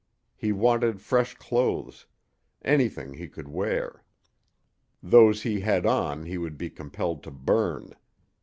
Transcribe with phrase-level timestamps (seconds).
[0.35, 2.07] He wanted fresh clothes
[2.63, 4.03] anything he could wear.
[5.03, 7.93] Those he had on he would be compelled to burn.